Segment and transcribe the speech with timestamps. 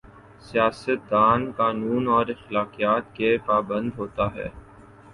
[0.41, 4.49] سیاست دان قانون اور اخلاقیات کا پابند ہو تا ہے۔